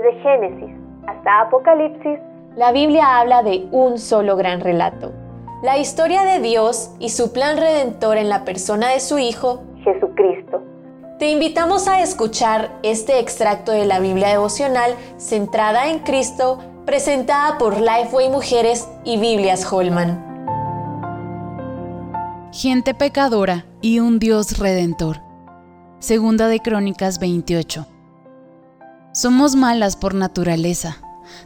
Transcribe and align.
Desde 0.00 0.18
Génesis 0.22 0.74
hasta 1.06 1.42
Apocalipsis, 1.42 2.18
la 2.56 2.72
Biblia 2.72 3.18
habla 3.18 3.42
de 3.42 3.68
un 3.70 3.98
solo 3.98 4.34
gran 4.36 4.60
relato. 4.60 5.12
La 5.62 5.76
historia 5.76 6.22
de 6.22 6.40
Dios 6.40 6.94
y 6.98 7.10
su 7.10 7.34
plan 7.34 7.58
redentor 7.58 8.16
en 8.16 8.30
la 8.30 8.44
persona 8.44 8.88
de 8.88 9.00
su 9.00 9.18
Hijo, 9.18 9.62
Jesucristo. 9.84 10.62
Te 11.18 11.30
invitamos 11.30 11.86
a 11.86 12.00
escuchar 12.00 12.70
este 12.82 13.18
extracto 13.18 13.72
de 13.72 13.84
la 13.84 14.00
Biblia 14.00 14.28
devocional 14.28 14.94
centrada 15.18 15.90
en 15.90 15.98
Cristo, 15.98 16.58
presentada 16.86 17.58
por 17.58 17.78
Lifeway 17.78 18.30
Mujeres 18.30 18.88
y 19.04 19.18
Biblias 19.18 19.70
Holman. 19.70 20.18
Gente 22.52 22.94
pecadora 22.94 23.66
y 23.82 24.00
un 24.00 24.18
Dios 24.18 24.58
redentor. 24.58 25.18
Segunda 25.98 26.48
de 26.48 26.60
Crónicas 26.60 27.18
28. 27.18 27.99
Somos 29.12 29.56
malas 29.56 29.96
por 29.96 30.14
naturaleza. 30.14 30.98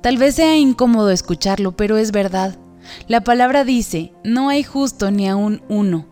Tal 0.00 0.16
vez 0.16 0.36
sea 0.36 0.56
incómodo 0.56 1.10
escucharlo, 1.10 1.72
pero 1.76 1.96
es 1.96 2.12
verdad. 2.12 2.56
La 3.08 3.22
palabra 3.22 3.64
dice, 3.64 4.12
no 4.22 4.48
hay 4.48 4.62
justo 4.62 5.10
ni 5.10 5.28
aún 5.28 5.62
uno. 5.68 6.06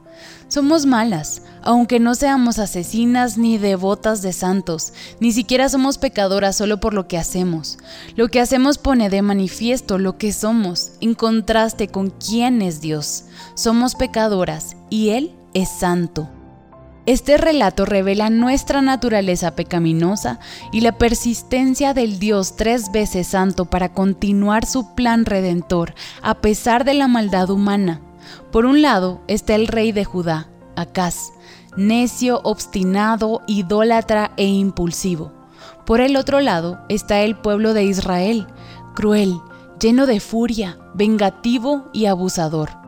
Somos 0.49 0.87
malas, 0.87 1.43
aunque 1.63 2.01
no 2.01 2.17
seamos 2.17 2.59
asesinas 2.59 3.39
ni 3.39 3.59
devotas 3.59 4.23
de 4.23 4.33
santos, 4.33 4.93
ni 5.21 5.33
siquiera 5.33 5.69
somos 5.69 5.99
pecadoras 5.99 6.57
solo 6.57 6.81
por 6.81 6.95
lo 6.95 7.07
que 7.07 7.19
hacemos. 7.19 7.79
Lo 8.17 8.29
que 8.29 8.41
hacemos 8.41 8.79
pone 8.79 9.09
de 9.09 9.23
manifiesto 9.23 9.99
lo 9.99 10.19
que 10.19 10.33
somos, 10.33 10.93
en 11.01 11.15
contraste 11.15 11.87
con 11.89 12.11
quién 12.11 12.61
es 12.61 12.81
Dios. 12.81 13.25
Somos 13.55 13.95
pecadoras 13.95 14.77
y 14.91 15.11
Él 15.11 15.33
es 15.55 15.69
santo. 15.69 16.29
Este 17.07 17.37
relato 17.39 17.85
revela 17.85 18.31
nuestra 18.31 18.83
naturaleza 18.83 19.55
pecaminosa 19.55 20.41
y 20.73 20.81
la 20.81 20.91
persistencia 20.91 21.95
del 21.95 22.19
Dios 22.19 22.57
tres 22.57 22.91
veces 22.91 23.29
santo 23.29 23.67
para 23.67 23.93
continuar 23.93 24.67
su 24.67 24.97
plan 24.97 25.25
redentor 25.25 25.95
a 26.21 26.41
pesar 26.41 26.85
de 26.85 26.95
la 26.95 27.07
maldad 27.07 27.49
humana. 27.51 28.01
Por 28.51 28.67
un 28.67 28.83
lado 28.83 29.21
está 29.29 29.55
el 29.55 29.69
rey 29.69 29.93
de 29.93 30.05
Judá, 30.05 30.49
Acaz, 30.75 31.31
necio, 31.77 32.41
obstinado, 32.43 33.43
idólatra 33.47 34.33
e 34.37 34.47
impulsivo. 34.47 35.33
Por 35.85 36.01
el 36.01 36.17
otro 36.17 36.41
lado 36.41 36.81
está 36.89 37.21
el 37.21 37.37
pueblo 37.37 37.73
de 37.73 37.85
Israel, 37.85 38.49
cruel, 38.97 39.39
lleno 39.81 40.07
de 40.07 40.19
furia, 40.19 40.77
vengativo 40.95 41.89
y 41.93 42.07
abusador. 42.07 42.86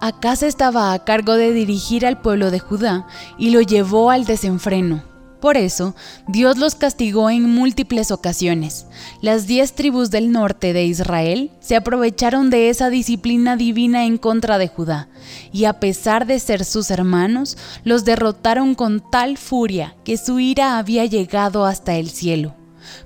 Acaz 0.00 0.44
estaba 0.44 0.92
a 0.92 1.04
cargo 1.04 1.34
de 1.34 1.52
dirigir 1.52 2.06
al 2.06 2.20
pueblo 2.20 2.52
de 2.52 2.60
Judá 2.60 3.08
y 3.36 3.50
lo 3.50 3.60
llevó 3.60 4.10
al 4.12 4.26
desenfreno. 4.26 5.02
Por 5.40 5.56
eso, 5.56 5.96
Dios 6.28 6.56
los 6.56 6.76
castigó 6.76 7.30
en 7.30 7.50
múltiples 7.50 8.12
ocasiones. 8.12 8.86
Las 9.22 9.48
diez 9.48 9.72
tribus 9.74 10.10
del 10.10 10.30
norte 10.30 10.72
de 10.72 10.84
Israel 10.84 11.50
se 11.60 11.74
aprovecharon 11.74 12.48
de 12.48 12.70
esa 12.70 12.90
disciplina 12.90 13.56
divina 13.56 14.04
en 14.04 14.18
contra 14.18 14.58
de 14.58 14.68
Judá, 14.68 15.08
y 15.52 15.64
a 15.64 15.80
pesar 15.80 16.26
de 16.26 16.38
ser 16.38 16.64
sus 16.64 16.90
hermanos, 16.92 17.56
los 17.82 18.04
derrotaron 18.04 18.76
con 18.76 19.02
tal 19.10 19.36
furia 19.36 19.96
que 20.04 20.16
su 20.16 20.38
ira 20.38 20.78
había 20.78 21.06
llegado 21.06 21.66
hasta 21.66 21.96
el 21.96 22.10
cielo. 22.10 22.54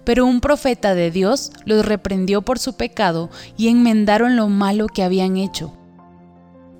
Pero 0.04 0.26
un 0.26 0.40
profeta 0.40 0.94
de 0.94 1.10
Dios 1.10 1.52
los 1.64 1.86
reprendió 1.86 2.42
por 2.42 2.58
su 2.58 2.74
pecado 2.74 3.30
y 3.56 3.68
enmendaron 3.68 4.36
lo 4.36 4.48
malo 4.48 4.88
que 4.88 5.02
habían 5.02 5.38
hecho. 5.38 5.74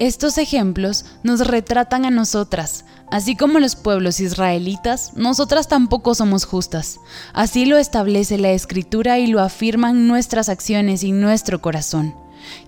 Estos 0.02 0.36
ejemplos 0.36 1.04
nos 1.22 1.46
retratan 1.46 2.04
a 2.04 2.10
nosotras, 2.10 2.84
así 3.08 3.36
como 3.36 3.60
los 3.60 3.76
pueblos 3.76 4.18
israelitas, 4.18 5.12
nosotras 5.14 5.68
tampoco 5.68 6.16
somos 6.16 6.44
justas. 6.44 6.98
Así 7.32 7.66
lo 7.66 7.78
establece 7.78 8.36
la 8.36 8.50
escritura 8.50 9.20
y 9.20 9.28
lo 9.28 9.38
afirman 9.40 10.08
nuestras 10.08 10.48
acciones 10.48 11.04
y 11.04 11.12
nuestro 11.12 11.62
corazón. 11.62 12.16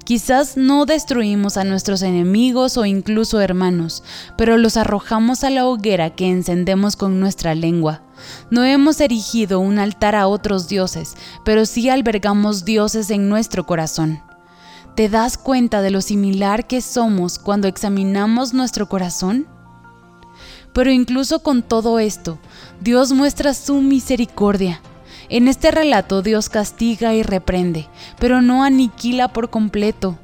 Quizás 0.05 0.57
no 0.57 0.87
destruimos 0.87 1.57
a 1.57 1.65
nuestros 1.65 2.03
enemigos 2.03 2.77
o 2.77 2.85
incluso 2.85 3.41
hermanos, 3.41 4.05
pero 4.39 4.57
los 4.57 4.77
arrojamos 4.77 5.43
a 5.43 5.51
la 5.51 5.67
hoguera 5.67 6.11
que 6.11 6.31
encendemos 6.31 6.95
con 6.95 7.19
nuestra 7.19 7.57
lengua. 7.57 8.03
No 8.53 8.63
hemos 8.63 9.01
erigido 9.01 9.59
un 9.59 9.81
altar 9.81 10.15
a 10.15 10.29
otros 10.29 10.69
dioses, 10.69 11.17
pero 11.45 11.67
sí 11.67 11.89
albergamos 11.89 12.65
dioses 12.65 13.11
en 13.11 13.29
nuestro 13.29 13.67
corazón. 13.67 14.23
¿Te 14.95 15.09
das 15.09 15.37
cuenta 15.37 15.83
de 15.83 15.91
lo 15.91 16.01
similar 16.01 16.69
que 16.69 16.81
somos 16.81 17.41
cuando 17.41 17.67
examinamos 17.67 18.55
nuestro 18.55 18.89
corazón? 18.89 19.49
Pero 20.73 20.93
incluso 20.93 21.41
con 21.41 21.65
todo 21.65 21.99
esto, 21.99 22.39
Dios 22.81 23.13
muestra 23.13 23.55
su 23.55 23.81
misericordia. 23.81 24.81
En 25.29 25.49
este 25.49 25.73
relato 25.73 26.23
Dios 26.23 26.49
castiga 26.49 27.13
y 27.13 27.25
reprende, 27.25 27.89
pero 28.21 28.41
no 28.41 28.63
aniquila 28.63 29.27
por 29.27 29.51
completo. 29.51 30.17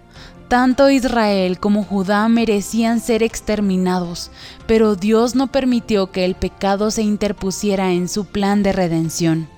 Tanto 0.46 0.88
Israel 0.88 1.58
como 1.58 1.82
Judá 1.82 2.28
merecían 2.28 3.00
ser 3.00 3.24
exterminados, 3.24 4.30
pero 4.68 4.94
Dios 4.94 5.34
no 5.34 5.48
permitió 5.48 6.12
que 6.12 6.24
el 6.24 6.36
pecado 6.36 6.92
se 6.92 7.02
interpusiera 7.02 7.90
en 7.92 8.08
su 8.08 8.24
plan 8.24 8.62
de 8.62 8.72
redención. 8.72 9.48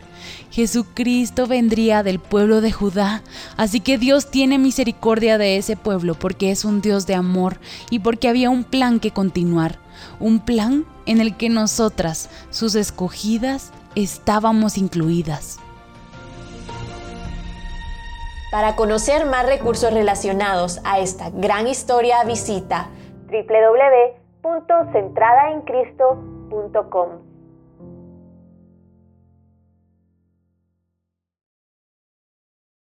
Jesucristo 0.50 1.46
vendría 1.46 2.02
del 2.02 2.18
pueblo 2.18 2.60
de 2.60 2.72
Judá, 2.72 3.22
así 3.56 3.80
que 3.80 3.98
Dios 3.98 4.30
tiene 4.30 4.58
misericordia 4.58 5.38
de 5.38 5.56
ese 5.56 5.76
pueblo 5.76 6.14
porque 6.14 6.50
es 6.50 6.64
un 6.64 6.80
Dios 6.80 7.06
de 7.06 7.14
amor 7.14 7.58
y 7.90 8.00
porque 8.00 8.28
había 8.28 8.50
un 8.50 8.64
plan 8.64 9.00
que 9.00 9.10
continuar, 9.10 9.78
un 10.20 10.40
plan 10.40 10.84
en 11.06 11.20
el 11.20 11.36
que 11.36 11.48
nosotras, 11.48 12.30
sus 12.50 12.74
escogidas, 12.74 13.72
estábamos 13.94 14.78
incluidas. 14.78 15.58
Para 18.52 18.76
conocer 18.76 19.24
más 19.24 19.46
recursos 19.46 19.94
relacionados 19.94 20.80
a 20.84 20.98
esta 20.98 21.30
gran 21.30 21.66
historia, 21.66 22.22
visita 22.24 22.90
www.centradaencristo.com. 24.42 27.31